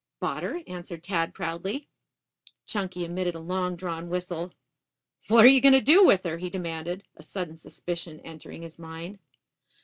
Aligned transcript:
"Bought 0.19 0.41
her," 0.41 0.61
answered 0.65 1.03
Tad 1.03 1.31
proudly. 1.31 1.87
Chunky 2.65 3.05
emitted 3.05 3.35
a 3.35 3.39
long 3.39 3.75
drawn 3.75 4.09
whistle. 4.09 4.51
"What 5.27 5.45
are 5.45 5.47
you 5.47 5.61
going 5.61 5.73
to 5.75 5.79
do 5.79 6.03
with 6.03 6.23
her?" 6.23 6.39
he 6.39 6.49
demanded, 6.49 7.03
a 7.17 7.21
sudden 7.21 7.55
suspicion 7.55 8.19
entering 8.21 8.63
his 8.63 8.79
mind. 8.79 9.19